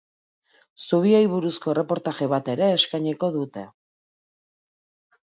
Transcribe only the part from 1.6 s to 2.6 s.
erreportaje bat